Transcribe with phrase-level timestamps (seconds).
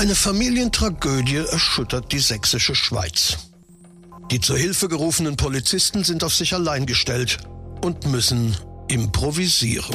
[0.00, 3.36] Eine Familientragödie erschüttert die sächsische Schweiz.
[4.30, 7.36] Die zur Hilfe gerufenen Polizisten sind auf sich allein gestellt
[7.82, 8.56] und müssen
[8.88, 9.94] improvisieren.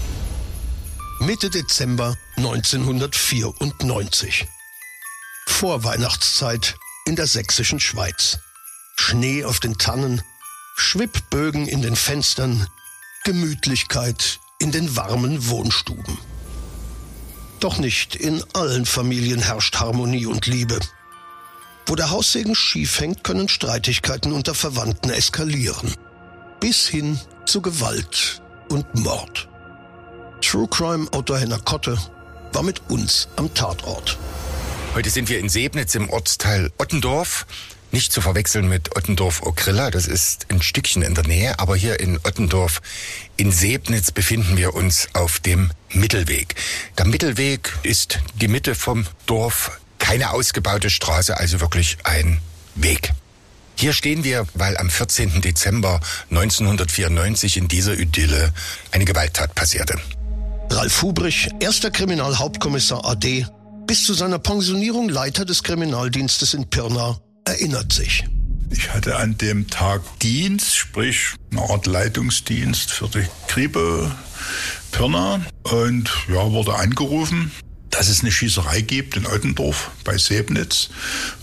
[1.21, 4.47] Mitte Dezember 1994.
[5.45, 8.39] Vorweihnachtszeit in der sächsischen Schweiz.
[8.95, 10.23] Schnee auf den Tannen,
[10.75, 12.65] Schwibbögen in den Fenstern,
[13.23, 16.17] Gemütlichkeit in den warmen Wohnstuben.
[17.59, 20.79] Doch nicht in allen Familien herrscht Harmonie und Liebe.
[21.85, 25.93] Wo der Haussegen schief hängt, können Streitigkeiten unter Verwandten eskalieren.
[26.59, 29.50] Bis hin zu Gewalt und Mord.
[30.41, 31.97] True Crime Autor Henner Kotte
[32.51, 34.17] war mit uns am Tatort.
[34.95, 37.45] Heute sind wir in Sebnitz im Ortsteil Ottendorf.
[37.91, 42.17] Nicht zu verwechseln mit Ottendorf-Okrilla, das ist ein Stückchen in der Nähe, aber hier in
[42.23, 42.81] Ottendorf
[43.37, 46.55] in Sebnitz befinden wir uns auf dem Mittelweg.
[46.97, 52.39] Der Mittelweg ist die Mitte vom Dorf, keine ausgebaute Straße, also wirklich ein
[52.75, 53.11] Weg.
[53.75, 55.41] Hier stehen wir, weil am 14.
[55.41, 58.53] Dezember 1994 in dieser Idylle
[58.91, 59.99] eine Gewalttat passierte.
[60.71, 63.45] Ralf Hubrich, erster Kriminalhauptkommissar AD,
[63.87, 68.23] bis zu seiner Pensionierung Leiter des Kriminaldienstes in Pirna, erinnert sich.
[68.69, 74.09] Ich hatte an dem Tag Dienst, sprich eine Art Leitungsdienst für die Kripo
[74.93, 77.51] Pirna und ja, wurde angerufen,
[77.89, 80.89] dass es eine Schießerei gibt in Ottendorf bei Sebnitz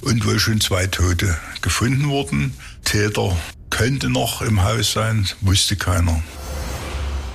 [0.00, 2.54] und wohl schon zwei Tote gefunden wurden.
[2.82, 3.36] Täter
[3.68, 6.22] könnte noch im Haus sein, wusste keiner.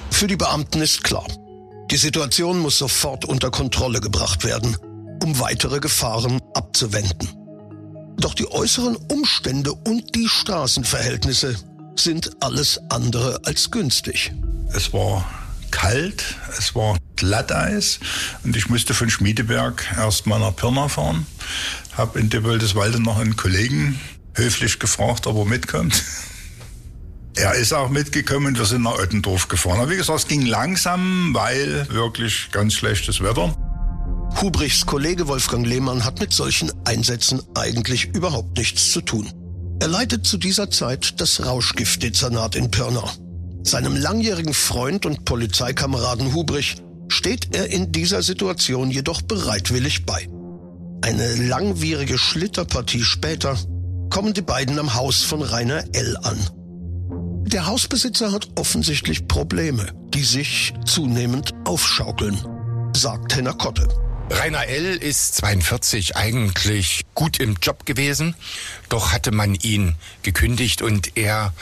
[0.09, 1.27] Für die Beamten ist klar,
[1.91, 4.75] die Situation muss sofort unter Kontrolle gebracht werden,
[5.21, 7.29] um weitere Gefahren abzuwenden.
[8.17, 11.55] Doch die äußeren Umstände und die Straßenverhältnisse
[11.95, 14.31] sind alles andere als günstig.
[14.73, 15.29] Es war
[15.71, 16.23] kalt,
[16.57, 17.99] es war Glatteis
[18.43, 21.25] und ich musste von Schmiedeberg erst mal nach Pirna fahren.
[21.97, 23.99] Habe in Devoldeswalde noch einen Kollegen
[24.35, 26.03] höflich gefragt, ob er mitkommt.
[27.35, 29.79] Er ist auch mitgekommen wir sind nach Ottendorf gefahren.
[29.79, 33.55] Aber wie gesagt, es ging langsam, weil wirklich ganz schlechtes Wetter.
[34.41, 39.31] Hubrichs Kollege Wolfgang Lehmann hat mit solchen Einsätzen eigentlich überhaupt nichts zu tun.
[39.79, 43.03] Er leitet zu dieser Zeit das Rauschgiftdezernat in Pirna.
[43.63, 46.77] Seinem langjährigen Freund und Polizeikameraden Hubrich
[47.07, 50.27] steht er in dieser Situation jedoch bereitwillig bei.
[51.01, 53.57] Eine langwierige Schlitterpartie später
[54.09, 56.17] kommen die beiden am Haus von Rainer L.
[56.23, 56.62] an.
[57.45, 62.39] Der Hausbesitzer hat offensichtlich Probleme, die sich zunehmend aufschaukeln,
[62.95, 63.87] sagt Henner Kotte.
[64.29, 64.95] Rainer L.
[64.95, 68.35] ist 42, eigentlich gut im Job gewesen,
[68.89, 71.53] doch hatte man ihn gekündigt und er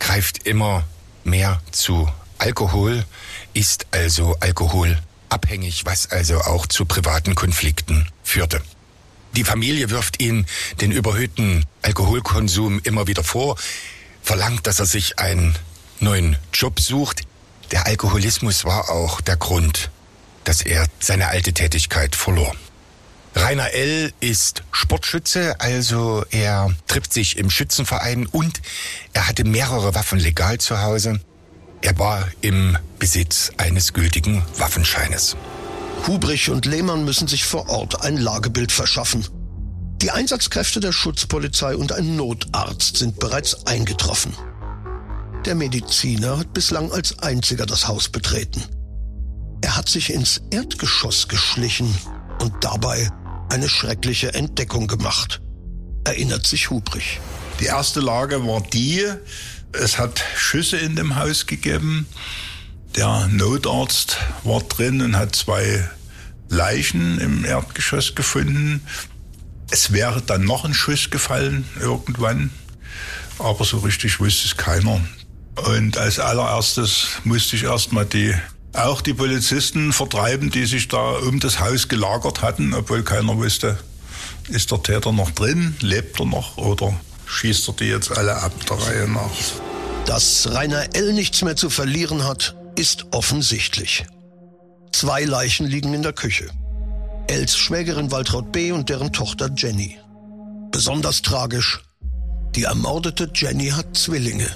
[0.00, 0.84] greift immer
[1.24, 3.04] mehr zu Alkohol,
[3.52, 8.62] ist also alkoholabhängig, was also auch zu privaten Konflikten führte.
[9.36, 10.46] Die Familie wirft ihm
[10.80, 13.56] den überhöhten Alkoholkonsum immer wieder vor
[14.28, 15.54] verlangt, dass er sich einen
[16.00, 17.22] neuen Job sucht.
[17.70, 19.90] Der Alkoholismus war auch der Grund,
[20.44, 22.54] dass er seine alte Tätigkeit verlor.
[23.34, 24.12] Rainer L.
[24.20, 28.60] ist Sportschütze, also er trifft sich im Schützenverein und
[29.14, 31.20] er hatte mehrere Waffen legal zu Hause.
[31.80, 35.36] Er war im Besitz eines gültigen Waffenscheines.
[36.06, 39.26] Hubrich und Lehmann müssen sich vor Ort ein Lagebild verschaffen.
[40.02, 44.32] Die Einsatzkräfte der Schutzpolizei und ein Notarzt sind bereits eingetroffen.
[45.44, 48.62] Der Mediziner hat bislang als einziger das Haus betreten.
[49.60, 51.92] Er hat sich ins Erdgeschoss geschlichen
[52.40, 53.10] und dabei
[53.50, 55.40] eine schreckliche Entdeckung gemacht,
[56.04, 57.20] erinnert sich Hubrich.
[57.58, 59.04] Die erste Lage war die,
[59.72, 62.06] es hat Schüsse in dem Haus gegeben.
[62.94, 65.88] Der Notarzt war drin und hat zwei
[66.48, 68.82] Leichen im Erdgeschoss gefunden.
[69.70, 72.50] Es wäre dann noch ein Schuss gefallen irgendwann,
[73.38, 75.00] aber so richtig wusste es keiner.
[75.66, 78.34] Und als allererstes musste ich erstmal die
[78.72, 83.78] auch die Polizisten vertreiben, die sich da um das Haus gelagert hatten, obwohl keiner wusste,
[84.48, 86.94] ist der Täter noch drin, lebt er noch oder
[87.26, 89.30] schießt er die jetzt alle ab der Reihe nach.
[90.06, 91.12] Dass Rainer L.
[91.12, 94.04] nichts mehr zu verlieren hat, ist offensichtlich.
[94.92, 96.48] Zwei Leichen liegen in der Küche.
[97.28, 98.72] Els Schwägerin Waltraud B.
[98.72, 99.98] und deren Tochter Jenny.
[100.70, 101.82] Besonders tragisch,
[102.54, 104.48] die ermordete Jenny hat Zwillinge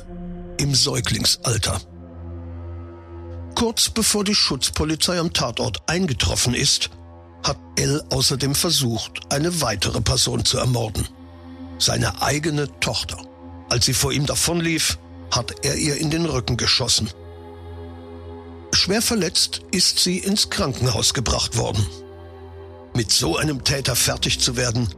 [0.58, 1.82] im Säuglingsalter.
[3.54, 6.88] Kurz bevor die Schutzpolizei am Tatort eingetroffen ist,
[7.44, 11.06] hat El außerdem versucht, eine weitere Person zu ermorden.
[11.78, 13.18] Seine eigene Tochter.
[13.68, 14.98] Als sie vor ihm davonlief,
[15.30, 17.10] hat er ihr in den Rücken geschossen.
[18.72, 21.86] Schwer verletzt ist sie ins Krankenhaus gebracht worden.
[22.94, 24.88] Mit so einem Täter fertig zu werden,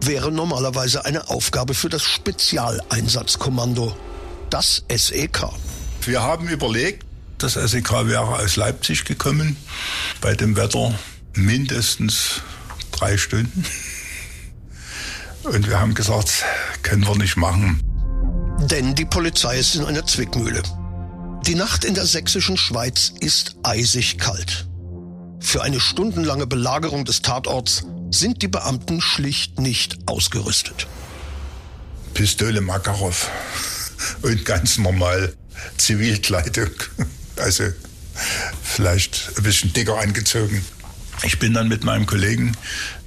[0.00, 3.96] wäre normalerweise eine Aufgabe für das Spezialeinsatzkommando,
[4.50, 5.46] das SEK.
[6.02, 7.04] Wir haben überlegt,
[7.38, 9.56] das SEK wäre aus Leipzig gekommen,
[10.20, 10.94] bei dem Wetter
[11.34, 12.42] mindestens
[12.92, 13.64] drei Stunden.
[15.44, 16.44] Und wir haben gesagt,
[16.82, 17.82] können wir nicht machen.
[18.70, 20.62] Denn die Polizei ist in einer Zwickmühle.
[21.46, 24.66] Die Nacht in der sächsischen Schweiz ist eisig kalt.
[25.44, 30.88] Für eine stundenlange Belagerung des Tatorts sind die Beamten schlicht nicht ausgerüstet.
[32.14, 33.30] Pistole Makarov
[34.22, 35.34] und ganz normal
[35.76, 36.70] Zivilkleidung.
[37.36, 37.64] Also
[38.62, 40.64] vielleicht ein bisschen dicker angezogen.
[41.24, 42.56] Ich bin dann mit meinem Kollegen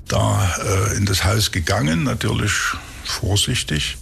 [0.08, 2.54] da äh, in das Haus gegangen, natürlich
[3.04, 3.98] vorsichtig.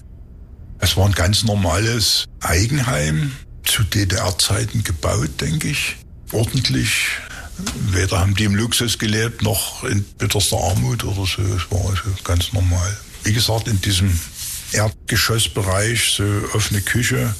[0.79, 3.31] Es war ein ganz normales Eigenheim,
[3.63, 5.95] zu DDR-Zeiten gebaut, denke ich.
[6.31, 7.11] Ordentlich.
[7.91, 11.41] Weder haben die im Luxus gelebt, noch in bitterster Armut oder so.
[11.41, 12.97] Es war also ganz normal.
[13.23, 14.19] Wie gesagt, in diesem
[14.71, 16.23] Erdgeschossbereich, so
[16.53, 17.33] offene Küche,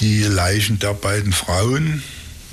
[0.00, 2.02] die Leichen der beiden Frauen,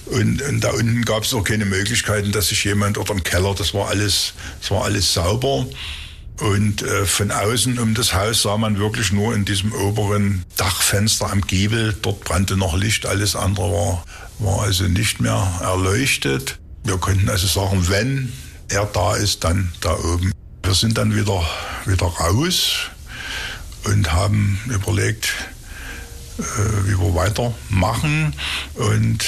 [0.06, 3.56] und, und da unten gab es auch keine Möglichkeiten, dass sich jemand oder im Keller,
[3.56, 5.65] das war alles, das war alles sauber.
[6.39, 11.31] Und äh, von außen um das Haus sah man wirklich nur in diesem oberen Dachfenster
[11.31, 11.95] am Giebel.
[12.01, 14.06] Dort brannte noch Licht, alles andere war,
[14.39, 16.59] war also nicht mehr erleuchtet.
[16.83, 18.31] Wir konnten also sagen, wenn
[18.69, 20.31] er da ist, dann da oben.
[20.63, 21.41] Wir sind dann wieder,
[21.85, 22.89] wieder raus
[23.85, 25.33] und haben überlegt,
[26.39, 28.33] äh, wie wir weitermachen.
[28.75, 29.24] Und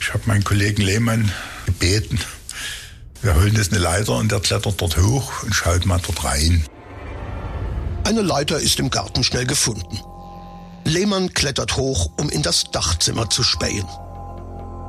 [0.00, 1.30] ich habe meinen Kollegen Lehmann
[1.66, 2.18] gebeten,
[3.22, 6.62] wir holen jetzt eine Leiter und der klettert dort hoch und schaut mal dort rein.
[8.04, 9.98] Eine Leiter ist im Garten schnell gefunden.
[10.84, 13.86] Lehmann klettert hoch, um in das Dachzimmer zu spähen.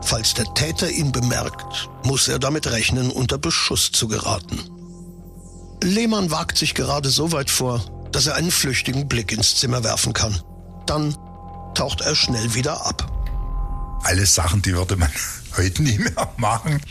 [0.02, 4.60] Falls der Täter ihn bemerkt, muss er damit rechnen, unter Beschuss zu geraten.
[5.84, 10.14] Lehmann wagt sich gerade so weit vor, dass er einen flüchtigen Blick ins Zimmer werfen
[10.14, 10.40] kann.
[10.86, 11.16] Dann
[11.74, 13.12] taucht er schnell wieder ab
[14.06, 15.10] alles Sachen, die würde man
[15.58, 16.82] heute nie mehr machen.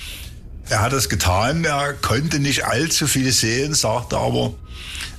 [0.69, 4.55] Er hat es getan, er konnte nicht allzu viel sehen, sagte aber,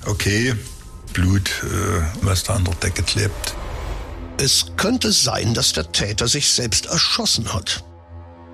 [0.06, 0.56] okay,
[1.14, 3.56] Blut, äh, was da an der Decke klebt.
[4.38, 7.84] Es könnte sein, dass der Täter sich selbst erschossen hat.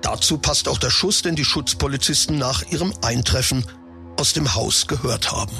[0.00, 3.64] Dazu passt auch der Schuss, den die Schutzpolizisten nach ihrem Eintreffen
[4.16, 5.56] aus dem Haus gehört haben.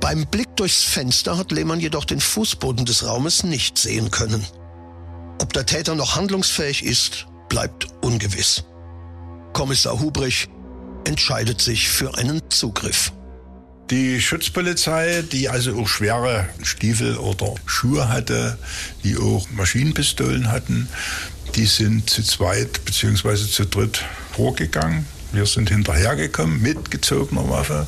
[0.00, 4.44] Beim Blick durchs Fenster hat Lehmann jedoch den Fußboden des Raumes nicht sehen können.
[5.40, 8.64] Ob der Täter noch handlungsfähig ist, bleibt ungewiss.
[9.52, 10.48] Kommissar Hubrich
[11.06, 13.12] entscheidet sich für einen Zugriff.
[13.90, 18.58] Die Schutzpolizei, die also auch schwere Stiefel oder Schuhe hatte,
[19.04, 20.88] die auch Maschinenpistolen hatten,
[21.54, 23.36] die sind zu zweit bzw.
[23.48, 25.06] zu dritt vorgegangen.
[25.32, 27.86] Wir sind hinterhergekommen mit gezogener Waffe.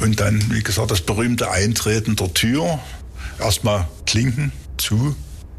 [0.00, 2.80] Und dann, wie gesagt, das berühmte Eintreten der Tür.
[3.38, 5.14] Erstmal Klinken zu,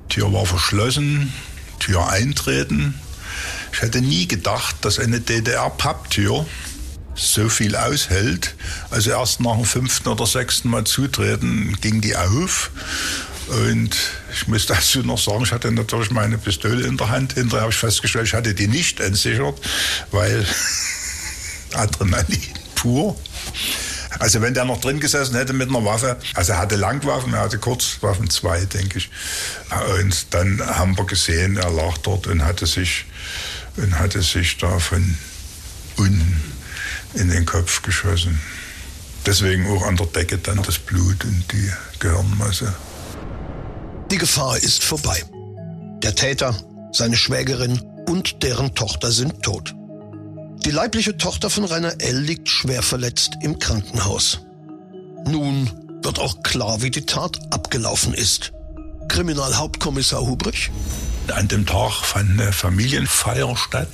[0.10, 1.32] Tür war verschlossen,
[1.80, 2.96] Tür eintreten.
[3.72, 6.46] Ich hätte nie gedacht, dass eine DDR-Papptür
[7.16, 8.56] so viel aushält.
[8.90, 12.72] Also erst nach dem fünften oder sechsten Mal zutreten ging die auf.
[13.48, 13.96] Und
[14.34, 17.34] ich muss dazu noch sagen, ich hatte natürlich meine Pistole in der Hand.
[17.34, 19.60] Hinterher habe ich festgestellt, ich hatte die nicht entsichert,
[20.12, 20.46] weil
[21.74, 22.42] Adrenalin
[22.76, 23.18] pur.
[24.20, 27.42] Also wenn der noch drin gesessen hätte mit einer Waffe, also er hatte Langwaffen, er
[27.42, 29.10] hatte Kurzwaffen, zwei, denke ich.
[30.00, 33.06] Und dann haben wir gesehen, er lag dort und hatte sich,
[33.76, 35.18] und hatte sich da von
[35.98, 36.33] unten
[37.14, 38.40] in den Kopf geschossen.
[39.26, 42.74] Deswegen auch an der Decke dann das Blut und die Gehirnmasse.
[44.12, 45.24] Die Gefahr ist vorbei.
[46.04, 46.56] Der Täter,
[46.92, 49.74] seine Schwägerin und deren Tochter sind tot.
[50.66, 52.20] Die leibliche Tochter von Rainer L.
[52.20, 54.42] liegt schwer verletzt im Krankenhaus.
[55.26, 55.70] Nun
[56.04, 58.52] wird auch klar, wie die Tat abgelaufen ist.
[59.08, 60.72] Kriminalhauptkommissar Hubrich?
[61.34, 63.88] An dem Tag fand eine Familienfeier statt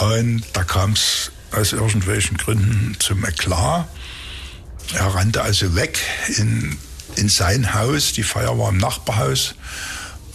[0.00, 3.88] und da kam es aus irgendwelchen Gründen zum Eklat.
[4.94, 5.98] Er rannte also weg
[6.36, 6.76] in,
[7.16, 9.54] in sein Haus, die Feier war im Nachbarhaus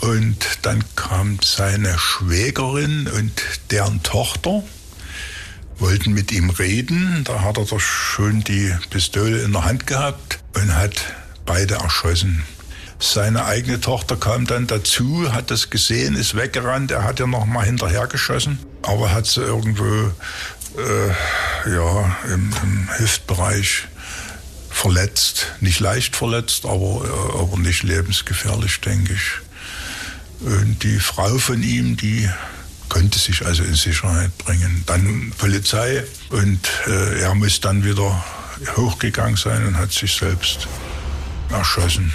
[0.03, 3.31] und dann kam seine Schwägerin und
[3.71, 4.63] deren Tochter
[5.79, 7.23] wollten mit ihm reden.
[7.23, 11.13] Da hat er doch schon die Pistole in der Hand gehabt und hat
[11.45, 12.43] beide erschossen.
[12.99, 16.91] Seine eigene Tochter kam dann dazu, hat das gesehen, ist weggerannt.
[16.91, 20.11] Er hat ja noch mal hinterhergeschossen, aber hat sie irgendwo
[20.77, 23.87] äh, ja, im, im Hüftbereich
[24.69, 25.47] verletzt.
[25.61, 29.31] Nicht leicht verletzt, aber, äh, aber nicht lebensgefährlich, denke ich.
[30.41, 32.29] Und die Frau von ihm, die
[32.89, 34.83] konnte sich also in Sicherheit bringen.
[34.85, 38.23] Dann Polizei und äh, er muss dann wieder
[38.75, 40.67] hochgegangen sein und hat sich selbst
[41.49, 42.11] erschossen.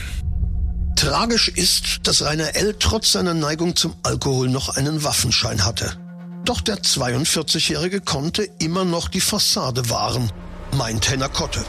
[0.96, 2.74] Tragisch ist, dass Rainer L.
[2.78, 5.96] trotz seiner Neigung zum Alkohol noch einen Waffenschein hatte.
[6.48, 10.32] Doch der 42-Jährige konnte immer noch die Fassade wahren,
[10.72, 11.62] meint Henner Kotte.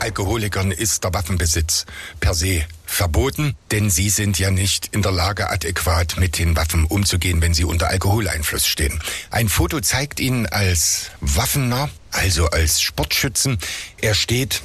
[0.00, 1.86] Alkoholikern ist der Waffenbesitz
[2.18, 6.86] per se verboten, denn sie sind ja nicht in der Lage, adäquat mit den Waffen
[6.86, 9.00] umzugehen, wenn sie unter Alkoholeinfluss stehen.
[9.30, 13.58] Ein Foto zeigt ihn als Waffener, also als Sportschützen.
[14.00, 14.60] Er steht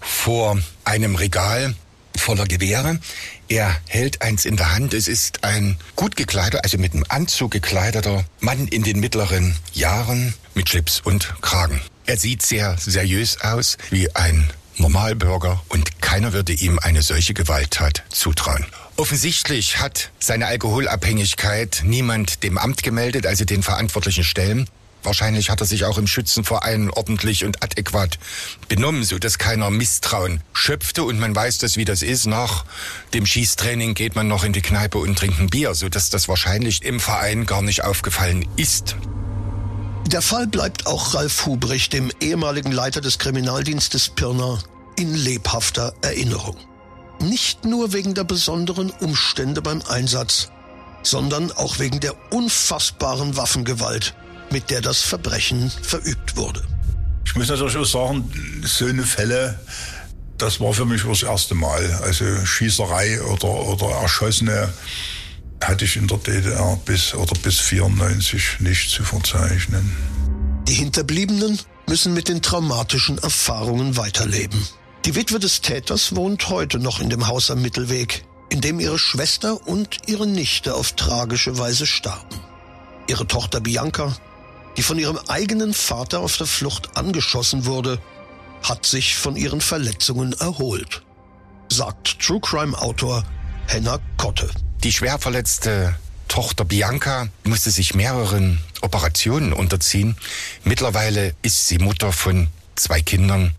[0.00, 1.74] vor einem Regal
[2.16, 2.98] voller Gewehre.
[3.52, 4.94] Er hält eins in der Hand.
[4.94, 10.32] Es ist ein gut gekleideter, also mit einem Anzug gekleideter Mann in den mittleren Jahren
[10.54, 11.82] mit Schlips und Kragen.
[12.06, 18.04] Er sieht sehr seriös aus, wie ein Normalbürger und keiner würde ihm eine solche Gewalttat
[18.08, 18.64] zutrauen.
[18.96, 24.66] Offensichtlich hat seine Alkoholabhängigkeit niemand dem Amt gemeldet, also den verantwortlichen Stellen.
[25.02, 28.18] Wahrscheinlich hat er sich auch im Schützenverein ordentlich und adäquat
[28.68, 32.26] benommen, so dass keiner Misstrauen schöpfte und man weiß das, wie das ist.
[32.26, 32.64] Nach
[33.12, 36.28] dem Schießtraining geht man noch in die Kneipe und trinkt ein Bier, so dass das
[36.28, 38.96] wahrscheinlich im Verein gar nicht aufgefallen ist.
[40.06, 44.58] Der Fall bleibt auch Ralf Hubrich, dem ehemaligen Leiter des Kriminaldienstes Pirna,
[44.96, 46.56] in lebhafter Erinnerung.
[47.20, 50.50] Nicht nur wegen der besonderen Umstände beim Einsatz,
[51.02, 54.14] sondern auch wegen der unfassbaren Waffengewalt,
[54.52, 56.62] mit der das Verbrechen verübt wurde.
[57.24, 58.30] Ich muss natürlich auch sagen,
[58.62, 59.58] so eine Fälle,
[60.38, 62.00] das war für mich das erste Mal.
[62.02, 64.72] Also Schießerei oder, oder Erschossene
[65.62, 69.96] hatte ich in der DDR bis oder bis 94 nicht zu verzeichnen.
[70.68, 74.66] Die Hinterbliebenen müssen mit den traumatischen Erfahrungen weiterleben.
[75.04, 78.98] Die Witwe des Täters wohnt heute noch in dem Haus am Mittelweg, in dem ihre
[78.98, 82.40] Schwester und ihre Nichte auf tragische Weise starben.
[83.08, 84.14] Ihre Tochter Bianca
[84.76, 87.98] die von ihrem eigenen Vater auf der Flucht angeschossen wurde,
[88.62, 91.02] hat sich von ihren Verletzungen erholt,
[91.68, 93.24] sagt True Crime Autor
[93.66, 94.48] Henna Kotte.
[94.82, 95.96] Die schwer verletzte
[96.28, 100.16] Tochter Bianca musste sich mehreren Operationen unterziehen.
[100.64, 103.54] Mittlerweile ist sie Mutter von zwei Kindern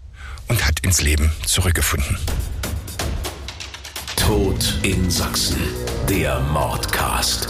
[0.48, 2.18] und hat ins Leben zurückgefunden.
[4.16, 5.62] Tod in Sachsen,
[6.10, 7.50] der Mordcast.